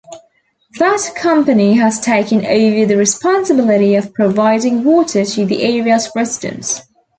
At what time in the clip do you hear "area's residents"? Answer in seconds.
5.61-6.81